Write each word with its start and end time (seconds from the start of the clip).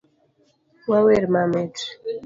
wawer 0.89 1.23
mamit 1.33 1.75